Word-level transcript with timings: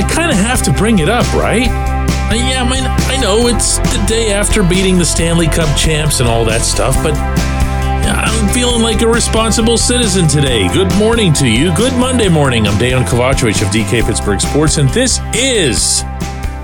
I 0.00 0.08
kind 0.08 0.30
of 0.30 0.38
have 0.38 0.62
to 0.62 0.72
bring 0.72 0.98
it 1.00 1.10
up, 1.10 1.30
right? 1.34 1.68
Uh, 1.68 2.34
yeah, 2.34 2.64
I, 2.64 2.70
mean, 2.70 2.84
I 2.86 3.20
know 3.20 3.48
it's 3.48 3.76
the 3.76 4.02
day 4.08 4.32
after 4.32 4.62
beating 4.62 4.96
the 4.96 5.04
Stanley 5.04 5.46
Cup 5.46 5.76
champs 5.76 6.20
and 6.20 6.28
all 6.28 6.42
that 6.46 6.62
stuff, 6.62 6.96
but 7.02 7.12
I'm 7.12 8.48
feeling 8.54 8.80
like 8.80 9.02
a 9.02 9.06
responsible 9.06 9.76
citizen 9.76 10.26
today. 10.26 10.72
Good 10.72 10.90
morning 10.96 11.34
to 11.34 11.46
you. 11.46 11.76
Good 11.76 11.92
Monday 11.98 12.30
morning. 12.30 12.66
I'm 12.66 12.78
Dejan 12.78 13.04
Kovacevic 13.04 13.60
of 13.60 13.68
DK 13.68 14.06
Pittsburgh 14.06 14.40
Sports, 14.40 14.78
and 14.78 14.88
this 14.88 15.20
is 15.34 16.02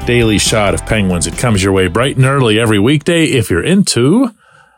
Daily 0.06 0.38
Shot 0.38 0.72
of 0.72 0.86
Penguins. 0.86 1.26
It 1.26 1.36
comes 1.36 1.62
your 1.62 1.74
way 1.74 1.88
bright 1.88 2.16
and 2.16 2.24
early 2.24 2.58
every 2.58 2.78
weekday 2.78 3.24
if 3.24 3.50
you're 3.50 3.62
into 3.62 4.34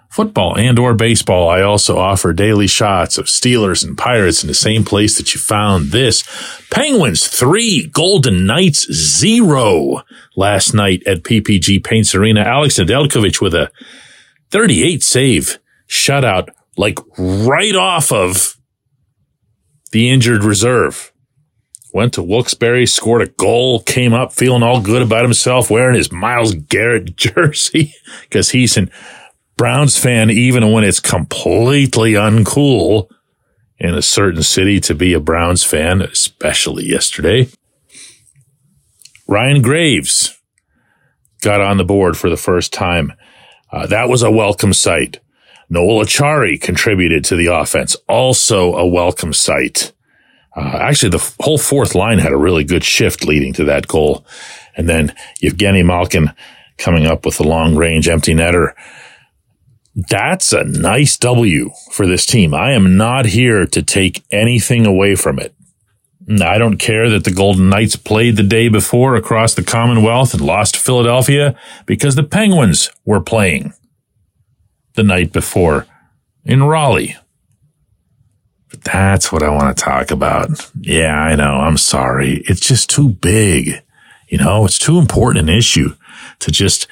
football 0.09 0.57
and 0.57 0.79
or 0.79 0.95
baseball. 0.95 1.49
I 1.49 1.63
also 1.63 1.99
offer 1.99 2.33
daily 2.33 2.67
shots 2.67 3.19
of 3.19 3.27
Steelers 3.27 3.85
and 3.85 3.97
Pirates 3.97 4.43
in 4.43 4.49
the 4.49 4.55
same 4.55 4.85
place 4.85 5.17
that 5.19 5.35
you 5.35 5.41
found 5.41 5.91
this. 5.91 6.25
Penguins 6.71 7.27
three, 7.27 7.87
Golden 7.87 8.47
Knights 8.47 8.91
zero 8.93 10.03
last 10.37 10.75
night 10.75 11.03
at 11.07 11.23
PPG 11.23 11.85
Paints 11.85 12.15
Arena. 12.15 12.41
Alex 12.41 12.79
Nedeljkovic 12.79 13.41
with 13.41 13.55
a 13.55 13.71
38 14.51 15.03
save 15.03 15.59
shutout, 15.89 16.49
like 16.77 16.99
right 17.19 17.75
off 17.75 18.11
of 18.11 18.57
the 19.93 20.11
injured 20.11 20.45
reserve. 20.45 21.13
Went 21.95 22.13
to 22.15 22.23
Wilkes-Barre, 22.23 22.85
scored 22.85 23.23
a 23.23 23.27
goal, 23.27 23.81
came 23.81 24.13
up 24.13 24.33
feeling 24.33 24.63
all 24.63 24.81
good 24.81 25.01
about 25.01 25.23
himself, 25.25 25.71
wearing 25.71 25.97
his 25.97 26.13
Myles 26.13 26.55
Garrett 26.55 27.17
jersey 27.17 27.95
because 28.23 28.51
he's 28.51 28.77
an 28.77 28.91
Browns 29.59 29.99
fan, 29.99 30.31
even 30.31 30.71
when 30.71 30.85
it's 30.85 31.01
completely 31.01 32.13
uncool 32.13 33.11
in 33.77 33.93
a 33.93 34.01
certain 34.01 34.45
city 34.45 34.79
to 34.79 34.95
be 34.95 35.13
a 35.13 35.21
Browns 35.21 35.65
fan, 35.65 36.01
especially 36.01 36.87
yesterday. 36.87 37.49
Ryan 39.27 39.61
Graves 39.61 40.41
got 41.43 41.61
on 41.61 41.77
the 41.77 41.85
board 41.85 42.17
for 42.17 42.31
the 42.31 42.37
first 42.37 42.73
time. 42.73 43.13
Uh, 43.73 43.89
that 43.89 44.09
was 44.09 44.23
a 44.23 44.31
welcome 44.31 44.73
sight. 44.73 45.19
Noel 45.69 46.05
Acciari 46.05 46.61
contributed 46.61 47.25
to 47.25 47.35
the 47.35 47.47
offense, 47.47 47.97
also 48.09 48.75
a 48.77 48.87
welcome 48.87 49.33
sight. 49.33 49.93
Uh, 50.57 50.79
actually, 50.81 51.11
the 51.11 51.33
whole 51.41 51.59
fourth 51.59 51.97
line 51.97 52.21
had 52.21 52.33
a 52.33 52.39
really 52.39 52.63
good 52.63 52.85
shift 52.85 53.25
leading 53.25 53.53
to 53.55 53.65
that 53.65 53.89
goal. 53.89 54.25
And 54.77 54.89
then 54.89 55.13
Evgeny 55.43 55.85
Malkin 55.85 56.33
coming 56.79 57.07
up 57.07 57.27
with 57.27 57.41
a 57.41 57.45
long 57.45 57.75
range 57.75 58.09
empty 58.09 58.35
netter 58.35 58.73
that's 60.07 60.53
a 60.53 60.63
nice 60.63 61.17
W 61.17 61.71
for 61.91 62.07
this 62.07 62.25
team. 62.25 62.55
I 62.55 62.73
am 62.73 62.97
not 62.97 63.27
here 63.27 63.67
to 63.67 63.83
take 63.83 64.25
anything 64.31 64.87
away 64.87 65.17
from 65.17 65.41
it. 65.41 65.55
I 66.41 66.59
don't 66.59 66.77
care 66.77 67.09
that 67.11 67.25
the 67.25 67.33
Golden 67.33 67.69
Knights 67.71 67.97
played 67.97 68.37
the 68.37 68.43
day 68.43 68.69
before 68.69 69.17
across 69.17 69.55
the 69.55 69.65
Commonwealth 69.65 70.35
and 70.35 70.43
lost 70.43 70.75
to 70.75 70.81
Philadelphia 70.81 71.59
because 71.87 72.15
the 72.15 72.23
Penguins 72.23 72.91
were 73.05 73.21
playing 73.21 73.73
the 74.95 75.03
night 75.03 75.33
before 75.33 75.87
in 76.45 76.63
Raleigh. 76.63 77.17
But 78.69 78.83
that's 78.83 79.33
what 79.33 79.43
I 79.43 79.49
want 79.49 79.77
to 79.77 79.83
talk 79.83 80.11
about. 80.11 80.71
Yeah, 80.81 81.17
I 81.17 81.35
know. 81.35 81.55
I'm 81.55 81.79
sorry. 81.79 82.43
It's 82.47 82.61
just 82.61 82.91
too 82.91 83.09
big. 83.09 83.83
You 84.29 84.39
know, 84.39 84.65
it's 84.67 84.79
too 84.79 84.99
important 84.99 85.49
an 85.49 85.57
issue 85.57 85.97
to 86.41 86.51
just 86.51 86.87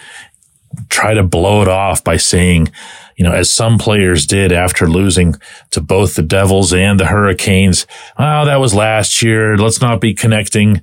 try 0.88 1.14
to 1.14 1.22
blow 1.22 1.62
it 1.62 1.68
off 1.68 2.04
by 2.04 2.16
saying, 2.16 2.70
you 3.16 3.24
know, 3.24 3.32
as 3.32 3.50
some 3.50 3.78
players 3.78 4.26
did 4.26 4.52
after 4.52 4.88
losing 4.88 5.34
to 5.70 5.80
both 5.80 6.14
the 6.14 6.22
Devils 6.22 6.72
and 6.72 7.00
the 7.00 7.06
Hurricanes. 7.06 7.86
Oh, 8.18 8.44
that 8.44 8.60
was 8.60 8.74
last 8.74 9.22
year. 9.22 9.56
Let's 9.56 9.80
not 9.80 10.00
be 10.00 10.14
connecting 10.14 10.82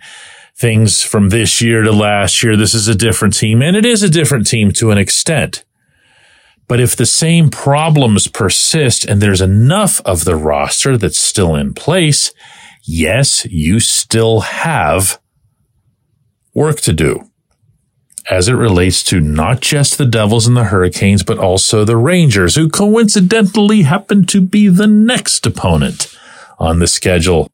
things 0.56 1.02
from 1.02 1.30
this 1.30 1.62
year 1.62 1.82
to 1.82 1.92
last 1.92 2.44
year. 2.44 2.56
This 2.56 2.74
is 2.74 2.88
a 2.88 2.96
different 2.96 3.36
team 3.36 3.62
and 3.62 3.76
it 3.76 3.86
is 3.86 4.04
a 4.04 4.10
different 4.10 4.48
team 4.48 4.72
to 4.74 4.92
an 4.92 4.98
extent. 4.98 5.64
But 6.68 6.80
if 6.80 6.96
the 6.96 7.06
same 7.06 7.50
problems 7.50 8.28
persist 8.28 9.06
and 9.06 9.22
there's 9.22 9.42
enough 9.42 10.00
of 10.06 10.26
the 10.26 10.36
roster 10.36 10.98
that's 10.98 11.20
still 11.20 11.56
in 11.56 11.74
place, 11.74 12.32
yes, 12.84 13.46
you 13.46 13.80
still 13.80 14.42
have 14.42 15.20
work 16.54 16.80
to 16.82 16.94
do 16.94 17.30
as 18.30 18.48
it 18.48 18.54
relates 18.54 19.04
to 19.04 19.20
not 19.20 19.60
just 19.60 19.98
the 19.98 20.06
Devils 20.06 20.48
and 20.48 20.56
the 20.56 20.66
Hurricanes, 20.66 21.24
but 21.24 21.38
also 21.38 21.84
the 21.84 21.98
Rangers, 21.98 22.56
who 22.56 22.70
coincidentally 22.70 23.82
happen 23.82 24.26
to 24.28 24.42
be 24.42 24.70
the 24.70 24.88
next 24.88 25.46
opponent 25.46 26.16
on 26.58 26.80
the 26.80 26.88
schedule 26.88 27.52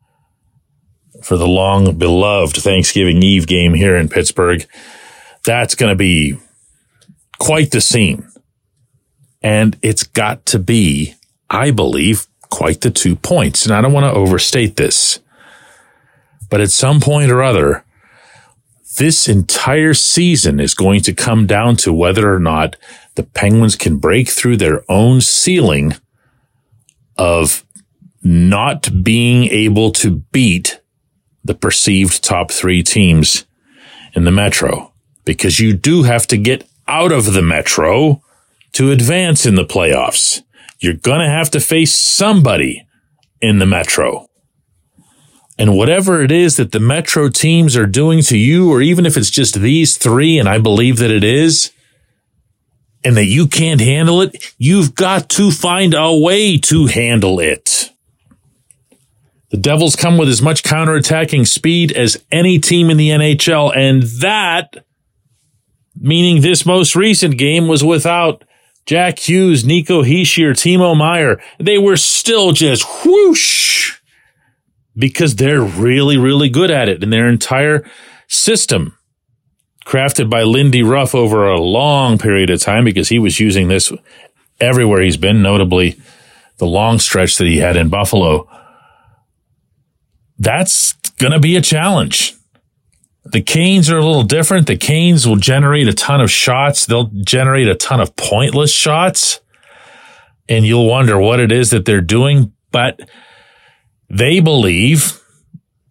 for 1.24 1.38
the 1.38 1.48
long 1.48 1.98
beloved 1.98 2.58
Thanksgiving 2.58 3.24
Eve 3.24 3.48
game 3.48 3.74
here 3.74 3.96
in 3.96 4.10
Pittsburgh. 4.10 4.66
That's 5.44 5.76
going 5.76 5.90
to 5.90 5.96
be 5.96 6.38
quite 7.40 7.72
the 7.72 7.82
scene. 7.82 8.28
And 9.42 9.78
it's 9.82 10.04
got 10.04 10.46
to 10.48 10.60
be, 10.60 11.16
I 11.50 11.72
believe, 11.72 12.28
quite 12.50 12.82
the 12.82 12.92
two 12.92 13.16
points. 13.16 13.66
And 13.66 13.74
I 13.74 13.82
don't 13.82 13.94
want 13.94 14.06
to 14.06 14.20
overstate 14.20 14.76
this, 14.76 15.20
but 16.50 16.62
at 16.62 16.72
some 16.72 17.00
point 17.00 17.32
or 17.32 17.42
other, 17.42 17.86
this 19.00 19.30
entire 19.30 19.94
season 19.94 20.60
is 20.60 20.74
going 20.74 21.00
to 21.00 21.14
come 21.14 21.48
down 21.48 21.78
to 21.78 21.94
whether 21.94 22.34
or 22.34 22.40
not 22.40 22.76
the 23.16 23.24
Penguins 23.24 23.78
can 23.78 23.98
break 23.98 24.28
through 24.28 24.58
their 24.58 24.84
own 24.92 25.22
ceiling 25.22 25.96
of 27.18 27.66
not 28.22 28.90
being 29.02 29.46
able 29.46 29.92
to 29.94 30.12
beat 30.32 30.82
the 31.46 31.56
perceived 31.56 32.22
top 32.22 32.52
three 32.52 32.84
teams 32.84 33.46
in 34.14 34.26
the 34.26 34.32
Metro. 34.32 34.92
Because 35.24 35.62
you 35.62 35.74
do 35.74 36.04
have 36.04 36.28
to 36.28 36.38
get 36.38 36.68
out 36.86 37.14
of 37.14 37.32
the 37.34 37.42
Metro 37.42 38.22
to 38.74 38.92
advance 38.92 39.46
in 39.46 39.56
the 39.56 39.66
playoffs. 39.66 40.42
You're 40.80 40.94
going 40.94 41.22
to 41.22 41.30
have 41.30 41.50
to 41.52 41.62
face 41.62 41.96
somebody 41.96 42.86
in 43.42 43.60
the 43.60 43.66
Metro. 43.66 44.29
And 45.60 45.76
whatever 45.76 46.24
it 46.24 46.32
is 46.32 46.56
that 46.56 46.72
the 46.72 46.80
Metro 46.80 47.28
teams 47.28 47.76
are 47.76 47.86
doing 47.86 48.22
to 48.24 48.38
you, 48.38 48.72
or 48.72 48.82
even 48.82 49.06
if 49.06 49.18
it's 49.18 49.30
just 49.30 49.56
these 49.56 49.98
three, 49.98 50.40
and 50.40 50.48
I 50.48 50.58
believe 50.58 51.00
that 51.00 51.12
it 51.12 51.26
is, 51.26 51.72
and 53.04 53.18
that 53.18 53.26
you 53.26 53.46
can't 53.46 53.82
handle 53.82 54.22
it, 54.22 54.54
you've 54.58 54.96
got 54.96 55.28
to 55.32 55.52
find 55.52 55.94
a 55.94 56.16
way 56.16 56.58
to 56.60 56.86
handle 56.86 57.42
it. 57.42 57.92
The 59.50 59.58
Devils 59.58 59.98
come 59.98 60.18
with 60.18 60.30
as 60.30 60.42
much 60.42 60.64
counterattacking 60.64 61.46
speed 61.46 61.92
as 61.92 62.24
any 62.32 62.58
team 62.58 62.90
in 62.90 62.96
the 62.96 63.10
NHL, 63.10 63.76
and 63.76 64.04
that, 64.22 64.86
meaning 66.00 66.42
this 66.42 66.66
most 66.66 66.96
recent 66.96 67.38
game, 67.38 67.68
was 67.68 67.84
without 67.84 68.46
Jack 68.86 69.20
Hughes, 69.20 69.66
Nico 69.66 70.04
Hischier, 70.04 70.52
Timo 70.52 70.96
Meier. 70.98 71.42
They 71.60 71.78
were 71.78 71.98
still 71.98 72.54
just 72.54 72.86
whoosh 73.04 73.99
because 75.00 75.36
they're 75.36 75.62
really, 75.62 76.18
really 76.18 76.50
good 76.50 76.70
at 76.70 76.90
it 76.90 77.02
and 77.02 77.12
their 77.12 77.30
entire 77.30 77.90
system 78.28 78.98
crafted 79.86 80.30
by 80.30 80.44
Lindy 80.44 80.84
Ruff 80.84 81.16
over 81.16 81.48
a 81.48 81.60
long 81.60 82.18
period 82.20 82.50
of 82.50 82.62
time 82.62 82.84
because 82.84 83.10
he 83.10 83.18
was 83.18 83.40
using 83.40 83.70
this 83.70 83.92
everywhere 84.60 85.02
he's 85.02 85.18
been, 85.18 85.42
notably 85.42 86.00
the 86.58 86.68
long 86.68 87.00
stretch 87.00 87.38
that 87.38 87.48
he 87.48 87.58
had 87.58 87.76
in 87.76 87.90
Buffalo. 87.90 88.48
That's 90.38 90.94
going 91.18 91.32
to 91.32 91.40
be 91.40 91.56
a 91.56 91.62
challenge. 91.62 92.36
The 93.26 93.42
Canes 93.42 93.90
are 93.90 93.98
a 93.98 94.06
little 94.06 94.24
different. 94.24 94.68
The 94.68 94.78
Canes 94.78 95.28
will 95.28 95.36
generate 95.36 95.88
a 95.88 95.94
ton 95.94 96.22
of 96.22 96.32
shots. 96.32 96.86
They'll 96.86 97.12
generate 97.24 97.68
a 97.68 97.76
ton 97.76 98.00
of 98.00 98.16
pointless 98.16 98.72
shots. 98.72 99.42
And 100.48 100.66
you'll 100.66 100.88
wonder 100.88 101.18
what 101.18 101.40
it 101.40 101.52
is 101.52 101.70
that 101.72 101.86
they're 101.86 102.02
doing. 102.02 102.54
But 102.72 103.10
they 104.10 104.40
believe 104.40 105.22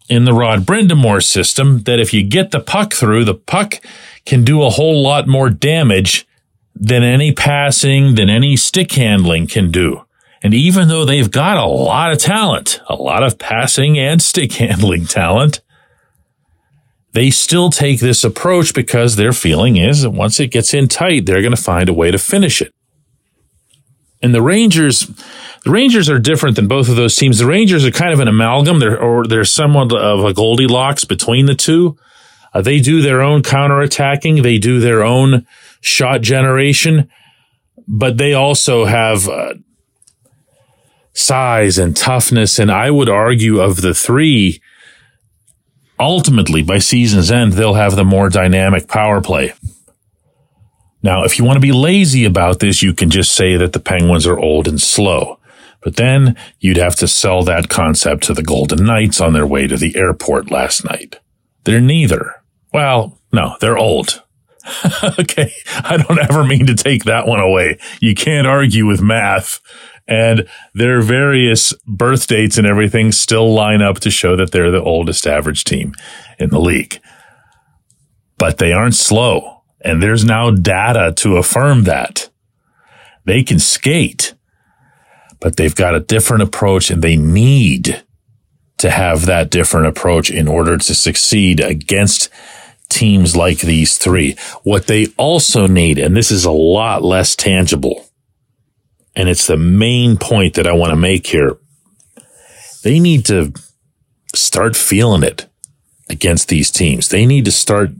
in 0.09 0.25
the 0.25 0.33
Rod 0.33 0.65
Brind'Amour 0.65 1.23
system 1.23 1.83
that 1.83 2.01
if 2.01 2.13
you 2.13 2.23
get 2.23 2.51
the 2.51 2.61
puck 2.61 2.95
through, 2.95 3.25
the 3.25 3.35
puck 3.35 3.81
can 4.25 4.45
do 4.45 4.63
a 4.63 4.71
whole 4.71 5.03
lot 5.03 5.27
more 5.27 5.51
damage 5.51 6.27
than 6.75 7.03
any 7.03 7.33
passing, 7.33 8.15
than 8.15 8.31
any 8.31 8.57
stick 8.57 8.93
handling 8.93 9.47
can 9.47 9.71
do. 9.71 10.05
And 10.43 10.55
even 10.55 10.89
though 10.89 11.05
they've 11.05 11.31
got 11.31 11.57
a 11.57 11.67
lot 11.67 12.13
of 12.13 12.19
talent, 12.19 12.81
a 12.89 12.95
lot 12.95 13.23
of 13.23 13.39
passing 13.39 13.99
and 13.99 14.23
stick 14.23 14.53
handling 14.55 15.07
talent, 15.07 15.61
they 17.13 17.31
still 17.31 17.71
take 17.71 18.01
this 18.01 18.23
approach 18.23 18.75
because 18.75 19.17
their 19.17 19.33
feeling 19.33 19.77
is 19.77 20.03
that 20.03 20.11
once 20.11 20.39
it 20.39 20.49
gets 20.49 20.73
in 20.73 20.89
tight, 20.89 21.27
they're 21.27 21.43
going 21.43 21.55
to 21.55 21.61
find 21.61 21.89
a 21.89 21.95
way 21.95 22.11
to 22.11 22.19
finish 22.19 22.63
it. 22.63 22.73
And 24.21 24.35
the 24.35 24.43
Rangers, 24.43 25.07
the 25.65 25.71
Rangers 25.71 26.09
are 26.11 26.19
different 26.19 26.57
than 26.57 26.67
both 26.67 26.89
of 26.89 26.97
those 26.97 27.15
teams. 27.15 27.39
The 27.39 27.47
Rangers 27.47 27.85
are 27.85 27.91
kind 27.91 28.13
of 28.13 28.21
an 28.21 28.29
amalgam, 28.29 28.81
they're, 28.81 29.01
or 29.01 29.27
they're 29.27 29.45
somewhat 29.45 29.93
of 29.93 30.25
a 30.25 30.35
Goldilocks 30.35 31.05
between 31.05 31.47
the 31.47 31.55
two. 31.55 31.97
Uh, 32.53 32.63
they 32.63 32.81
do 32.81 33.01
their 33.01 33.23
own 33.23 33.43
counterattacking. 33.43 34.43
They 34.43 34.59
do 34.59 34.81
their 34.81 35.05
own 35.05 35.47
shot 35.81 36.23
generation, 36.23 37.09
but 37.87 38.17
they 38.19 38.35
also 38.35 38.87
have 38.87 39.29
uh, 39.29 39.55
size 41.13 41.79
and 41.79 41.97
toughness. 41.97 42.59
And 42.59 42.73
I 42.73 42.91
would 42.91 43.09
argue 43.09 43.61
of 43.61 43.83
the 43.83 43.95
three, 43.95 44.61
ultimately, 46.01 46.63
by 46.63 46.79
season's 46.79 47.31
end, 47.31 47.53
they'll 47.53 47.75
have 47.75 47.95
the 47.95 48.05
more 48.05 48.31
dynamic 48.31 48.89
power 48.89 49.21
play. 49.21 49.53
Now, 51.03 51.25
if 51.25 51.39
you 51.39 51.45
want 51.45 51.57
to 51.57 51.61
be 51.61 51.73
lazy 51.73 52.25
about 52.25 52.61
this, 52.61 52.83
you 52.83 52.93
can 52.93 53.11
just 53.11 53.33
say 53.33 53.57
that 53.57 53.73
the 53.73 53.81
Penguins 53.81 54.27
are 54.27 54.39
old 54.39 54.67
and 54.67 54.81
slow. 54.81 55.39
But 55.83 55.97
then 55.97 56.37
you'd 56.59 56.77
have 56.77 56.97
to 56.97 57.09
sell 57.09 57.43
that 57.45 57.69
concept 57.69 58.25
to 58.25 58.35
the 58.35 58.43
Golden 58.43 58.85
Knights 58.85 59.21
on 59.21 59.33
their 59.33 59.47
way 59.47 59.67
to 59.69 59.77
the 59.77 59.95
airport 59.97 60.51
last 60.51 60.85
night. 60.85 61.21
They're 61.65 61.81
neither. 61.81 62.43
Well, 62.73 63.21
no, 63.33 63.57
they're 63.61 63.79
old. 63.79 64.23
okay. 65.19 65.53
I 65.85 65.97
don't 65.97 66.19
ever 66.19 66.45
mean 66.45 66.67
to 66.67 66.75
take 66.75 67.05
that 67.05 67.27
one 67.27 67.41
away. 67.41 67.79
You 68.01 68.15
can't 68.15 68.47
argue 68.47 68.87
with 68.87 69.01
math 69.01 69.61
and 70.07 70.49
their 70.75 71.01
various 71.03 71.75
birth 71.87 72.27
dates 72.27 72.59
and 72.59 72.67
everything 72.67 73.13
still 73.13 73.53
line 73.53 73.83
up 73.83 74.01
to 74.01 74.11
show 74.11 74.37
that 74.37 74.51
they're 74.51 74.71
the 74.71 74.83
oldest 74.83 75.27
average 75.27 75.65
team 75.65 75.93
in 76.39 76.51
the 76.51 76.61
league. 76.61 77.01
But 78.39 78.59
they 78.59 78.73
aren't 78.73 78.95
slow. 78.95 79.58
And 79.81 80.03
there's 80.03 80.25
now 80.25 80.51
data 80.51 81.13
to 81.19 81.37
affirm 81.37 81.85
that. 81.85 82.31
They 83.25 83.43
can 83.43 83.59
skate 83.59 84.35
but 85.41 85.57
they've 85.57 85.75
got 85.75 85.95
a 85.95 86.01
different 86.01 86.43
approach 86.43 86.91
and 86.91 87.03
they 87.03 87.17
need 87.17 88.03
to 88.79 88.91
have 88.91 89.27
that 89.27 89.51
different 89.51 89.87
approach 89.87 90.31
in 90.31 90.49
order 90.49 90.77
to 90.79 90.95
succeed 90.95 91.61
against 91.61 92.29
teams 92.89 93.37
like 93.37 93.59
these 93.59 93.99
three. 93.99 94.37
What 94.63 94.87
they 94.87 95.09
also 95.17 95.67
need, 95.67 95.99
and 95.99 96.17
this 96.17 96.31
is 96.31 96.45
a 96.45 96.51
lot 96.51 97.03
less 97.03 97.35
tangible, 97.37 98.07
and 99.17 99.29
it's 99.29 99.47
the 99.47 99.57
main 99.57 100.17
point 100.17 100.55
that 100.55 100.67
I 100.67 100.73
want 100.73 100.91
to 100.91 100.97
make 100.97 101.27
here. 101.27 101.59
They 102.85 103.01
need 103.01 103.27
to 103.27 103.53
start 104.35 104.77
feeling 104.77 105.25
it 105.25 105.49
against 106.11 106.49
these 106.49 106.71
teams. 106.71 107.09
They 107.09 107.27
need 107.27 107.45
to 107.45 107.53
start 107.53 107.91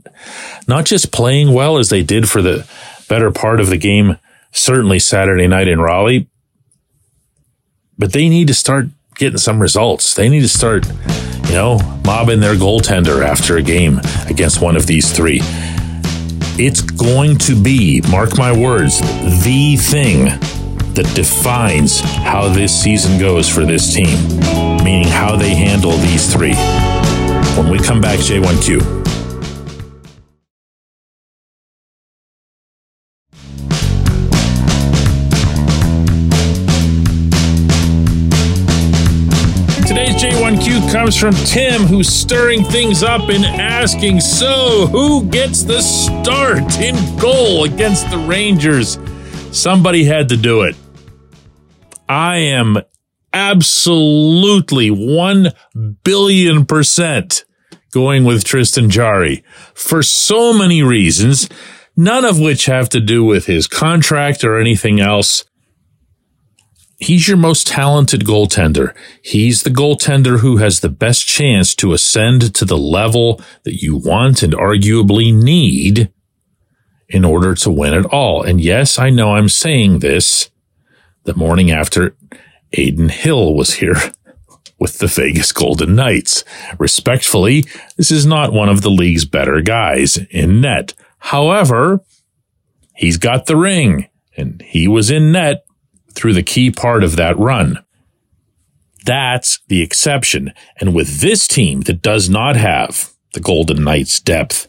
not 0.67 0.85
just 0.85 1.11
playing 1.11 1.53
well 1.53 1.77
as 1.77 1.89
they 1.89 2.03
did 2.03 2.29
for 2.29 2.41
the 2.41 2.67
better 3.07 3.31
part 3.31 3.59
of 3.59 3.67
the 3.67 3.77
game, 3.77 4.17
certainly 4.51 4.99
Saturday 4.99 5.47
night 5.47 5.67
in 5.67 5.79
Raleigh, 5.81 6.27
but 7.97 8.13
they 8.13 8.29
need 8.29 8.47
to 8.47 8.53
start 8.53 8.87
getting 9.15 9.37
some 9.37 9.61
results. 9.61 10.15
They 10.15 10.29
need 10.29 10.41
to 10.41 10.47
start, 10.47 10.87
you 11.47 11.53
know, 11.53 11.79
mobbing 12.05 12.39
their 12.39 12.55
goaltender 12.55 13.23
after 13.23 13.57
a 13.57 13.61
game 13.61 13.99
against 14.27 14.61
one 14.61 14.75
of 14.75 14.87
these 14.87 15.11
three. 15.11 15.41
It's 16.61 16.81
going 16.81 17.37
to 17.39 17.61
be, 17.61 18.01
mark 18.09 18.37
my 18.37 18.51
words, 18.51 18.99
the 19.43 19.77
thing 19.77 20.25
that 20.93 21.09
defines 21.15 21.99
how 21.99 22.49
this 22.49 22.77
season 22.77 23.19
goes 23.19 23.47
for 23.47 23.65
this 23.65 23.93
team, 23.93 24.17
meaning 24.83 25.07
how 25.07 25.35
they 25.35 25.55
handle 25.55 25.91
these 25.91 26.33
three. 26.33 26.55
When 27.57 27.69
we 27.69 27.79
come 27.79 28.01
back, 28.01 28.19
J1Q. 28.19 28.99
J1Q 40.19 40.91
comes 40.91 41.15
from 41.15 41.33
Tim, 41.45 41.83
who's 41.83 42.09
stirring 42.09 42.65
things 42.65 43.03
up 43.03 43.29
and 43.29 43.45
asking, 43.45 44.19
So, 44.19 44.85
who 44.87 45.23
gets 45.23 45.63
the 45.63 45.81
start 45.81 46.77
in 46.77 46.95
goal 47.17 47.63
against 47.63 48.11
the 48.11 48.17
Rangers? 48.17 48.99
Somebody 49.53 50.03
had 50.03 50.27
to 50.27 50.35
do 50.35 50.63
it. 50.63 50.75
I 52.09 52.35
am 52.35 52.79
absolutely 53.33 54.89
1 54.89 55.51
billion 56.03 56.65
percent 56.65 57.45
going 57.91 58.23
with 58.23 58.43
Tristan 58.43 58.89
Jarry 58.89 59.43
for 59.73 60.03
so 60.03 60.53
many 60.53 60.83
reasons, 60.83 61.49
none 61.95 62.25
of 62.25 62.39
which 62.39 62.65
have 62.65 62.89
to 62.89 62.99
do 62.99 63.23
with 63.23 63.45
his 63.45 63.67
contract 63.67 64.43
or 64.43 64.59
anything 64.59 64.99
else 64.99 65.45
he's 66.99 67.27
your 67.27 67.37
most 67.37 67.65
talented 67.67 68.21
goaltender. 68.21 68.93
He's 69.23 69.63
the 69.63 69.69
goaltender 69.69 70.39
who 70.39 70.57
has 70.57 70.81
the 70.81 70.89
best 70.89 71.25
chance 71.25 71.73
to 71.75 71.93
ascend 71.93 72.53
to 72.55 72.65
the 72.65 72.77
level 72.77 73.41
that 73.63 73.81
you 73.81 73.95
want 73.95 74.43
and 74.43 74.53
arguably 74.53 75.33
need 75.33 76.11
in 77.07 77.25
order 77.25 77.55
to 77.55 77.71
win 77.71 77.93
it 77.93 78.05
all. 78.05 78.43
And 78.43 78.61
yes, 78.61 78.99
I 78.99 79.09
know 79.09 79.33
I'm 79.33 79.49
saying 79.49 79.99
this 79.99 80.51
the 81.23 81.33
morning 81.33 81.71
after 81.71 82.15
Adin 82.73 83.09
Hill 83.09 83.53
was 83.53 83.75
here 83.75 83.95
with 84.79 84.99
the 84.99 85.07
Vegas 85.07 85.51
Golden 85.51 85.95
Knights. 85.95 86.43
Respectfully, 86.77 87.65
this 87.97 88.11
is 88.11 88.25
not 88.25 88.53
one 88.53 88.69
of 88.69 88.81
the 88.81 88.91
league's 88.91 89.25
better 89.25 89.61
guys 89.61 90.17
in 90.29 90.61
net. 90.61 90.93
However, 91.19 92.01
he's 92.95 93.17
got 93.17 93.45
the 93.45 93.57
ring 93.57 94.07
and 94.37 94.61
he 94.61 94.87
was 94.87 95.11
in 95.11 95.31
net 95.31 95.65
through 96.13 96.33
the 96.33 96.43
key 96.43 96.71
part 96.71 97.03
of 97.03 97.15
that 97.17 97.37
run. 97.37 97.83
That's 99.05 99.59
the 99.67 99.81
exception. 99.81 100.53
And 100.79 100.93
with 100.93 101.21
this 101.21 101.47
team 101.47 101.81
that 101.81 102.01
does 102.01 102.29
not 102.29 102.55
have 102.55 103.11
the 103.33 103.39
Golden 103.39 103.83
Knights 103.83 104.19
depth 104.19 104.67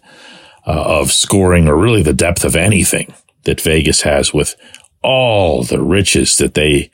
uh, 0.67 1.01
of 1.01 1.13
scoring 1.13 1.69
or 1.69 1.77
really 1.77 2.03
the 2.03 2.13
depth 2.13 2.45
of 2.45 2.57
anything 2.57 3.13
that 3.45 3.61
Vegas 3.61 4.03
has 4.03 4.35
with 4.35 4.55
all 5.03 5.63
the 5.63 5.83
riches 5.83 6.37
that 6.37 6.55
they 6.55 6.91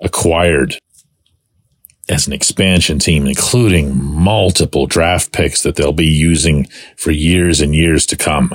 acquired 0.00 0.78
as 2.08 2.26
an 2.26 2.32
expansion 2.32 2.98
team, 2.98 3.26
including 3.26 4.02
multiple 4.02 4.86
draft 4.86 5.32
picks 5.32 5.62
that 5.62 5.76
they'll 5.76 5.92
be 5.92 6.06
using 6.06 6.66
for 6.96 7.10
years 7.10 7.60
and 7.60 7.74
years 7.74 8.06
to 8.06 8.16
come. 8.16 8.52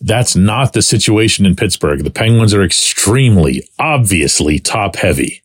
That's 0.00 0.36
not 0.36 0.74
the 0.74 0.82
situation 0.82 1.46
in 1.46 1.56
Pittsburgh. 1.56 2.04
The 2.04 2.10
Penguins 2.10 2.54
are 2.54 2.62
extremely, 2.62 3.68
obviously 3.78 4.58
top 4.58 4.96
heavy 4.96 5.42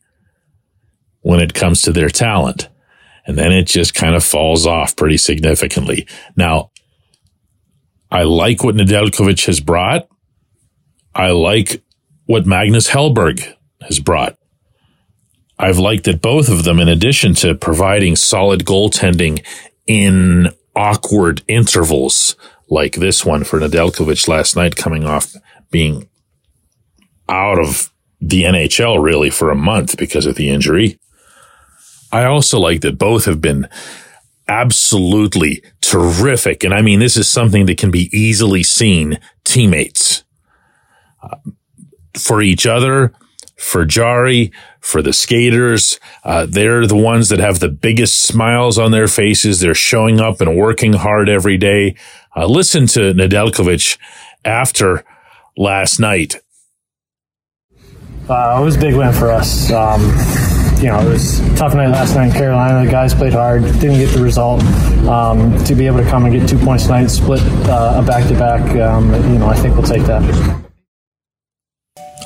when 1.22 1.40
it 1.40 1.54
comes 1.54 1.82
to 1.82 1.92
their 1.92 2.10
talent. 2.10 2.68
And 3.26 3.38
then 3.38 3.52
it 3.52 3.66
just 3.66 3.94
kind 3.94 4.14
of 4.14 4.24
falls 4.24 4.66
off 4.66 4.96
pretty 4.96 5.16
significantly. 5.16 6.06
Now, 6.36 6.70
I 8.10 8.24
like 8.24 8.64
what 8.64 8.74
Nedeljkovic 8.74 9.46
has 9.46 9.60
brought. 9.60 10.08
I 11.14 11.30
like 11.30 11.82
what 12.26 12.46
Magnus 12.46 12.90
Hellberg 12.90 13.54
has 13.82 13.98
brought. 13.98 14.36
I've 15.60 15.78
liked 15.78 16.04
that 16.04 16.22
both 16.22 16.48
of 16.48 16.64
them, 16.64 16.80
in 16.80 16.88
addition 16.88 17.34
to 17.34 17.54
providing 17.54 18.16
solid 18.16 18.64
goaltending 18.64 19.44
in 19.86 20.48
awkward 20.74 21.42
intervals 21.48 22.34
like 22.70 22.94
this 22.94 23.26
one 23.26 23.44
for 23.44 23.60
Nedeljkovic 23.60 24.26
last 24.26 24.56
night 24.56 24.74
coming 24.76 25.04
off 25.04 25.34
being 25.70 26.08
out 27.28 27.58
of 27.58 27.92
the 28.22 28.44
NHL 28.44 29.02
really 29.02 29.28
for 29.28 29.50
a 29.50 29.54
month 29.54 29.98
because 29.98 30.24
of 30.24 30.36
the 30.36 30.48
injury. 30.48 30.98
I 32.10 32.24
also 32.24 32.58
like 32.58 32.80
that 32.80 32.96
both 32.96 33.26
have 33.26 33.42
been 33.42 33.68
absolutely 34.48 35.62
terrific. 35.82 36.64
And 36.64 36.72
I 36.72 36.80
mean, 36.80 37.00
this 37.00 37.18
is 37.18 37.28
something 37.28 37.66
that 37.66 37.76
can 37.76 37.90
be 37.90 38.08
easily 38.16 38.62
seen 38.62 39.20
teammates 39.44 40.24
uh, 41.22 41.36
for 42.16 42.40
each 42.40 42.66
other, 42.66 43.12
for 43.60 43.84
Jarry, 43.84 44.50
for 44.80 45.02
the 45.02 45.12
skaters. 45.12 46.00
Uh, 46.24 46.46
they're 46.48 46.86
the 46.86 46.96
ones 46.96 47.28
that 47.28 47.38
have 47.38 47.60
the 47.60 47.68
biggest 47.68 48.22
smiles 48.22 48.78
on 48.78 48.90
their 48.90 49.06
faces. 49.06 49.60
They're 49.60 49.74
showing 49.74 50.18
up 50.18 50.40
and 50.40 50.56
working 50.56 50.94
hard 50.94 51.28
every 51.28 51.58
day. 51.58 51.94
Uh, 52.34 52.46
listen 52.46 52.86
to 52.88 53.12
Nedeljkovic 53.12 53.98
after 54.46 55.04
last 55.58 56.00
night. 56.00 56.36
Uh, 58.28 58.58
it 58.60 58.64
was 58.64 58.76
a 58.76 58.80
big 58.80 58.94
win 58.94 59.12
for 59.12 59.30
us. 59.30 59.70
Um, 59.70 60.00
you 60.80 60.88
know, 60.88 61.00
it 61.00 61.12
was 61.12 61.40
tough 61.58 61.74
night 61.74 61.88
last 61.88 62.14
night 62.14 62.28
in 62.28 62.32
Carolina. 62.32 62.86
The 62.86 62.90
guys 62.90 63.12
played 63.12 63.34
hard, 63.34 63.62
didn't 63.62 63.98
get 63.98 64.08
the 64.14 64.22
result. 64.22 64.62
Um, 65.06 65.62
to 65.64 65.74
be 65.74 65.86
able 65.86 65.98
to 65.98 66.08
come 66.08 66.24
and 66.24 66.32
get 66.32 66.48
two 66.48 66.58
points 66.58 66.84
tonight, 66.84 67.08
split 67.08 67.42
uh, 67.68 68.00
a 68.02 68.06
back 68.06 68.26
to 68.28 68.34
back, 68.34 68.66
you 68.70 69.38
know, 69.38 69.48
I 69.48 69.56
think 69.56 69.74
we'll 69.74 69.82
take 69.82 70.04
that. 70.04 70.69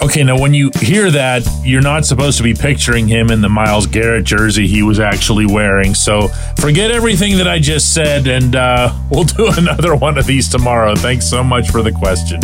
Okay, 0.02 0.22
now 0.22 0.38
when 0.38 0.52
you 0.52 0.70
hear 0.80 1.10
that, 1.10 1.42
you're 1.62 1.80
not 1.80 2.04
supposed 2.04 2.36
to 2.36 2.42
be 2.42 2.52
picturing 2.52 3.08
him 3.08 3.30
in 3.30 3.40
the 3.40 3.48
Myles 3.48 3.86
Garrett 3.86 4.24
jersey 4.24 4.66
he 4.66 4.82
was 4.82 5.00
actually 5.00 5.46
wearing. 5.46 5.94
So 5.94 6.28
forget 6.60 6.90
everything 6.90 7.38
that 7.38 7.48
I 7.48 7.58
just 7.58 7.94
said, 7.94 8.26
and 8.26 8.54
uh, 8.54 8.92
we'll 9.10 9.24
do 9.24 9.48
another 9.56 9.94
one 9.96 10.18
of 10.18 10.26
these 10.26 10.48
tomorrow. 10.48 10.94
Thanks 10.94 11.28
so 11.28 11.42
much 11.42 11.70
for 11.70 11.82
the 11.82 11.92
question. 11.92 12.40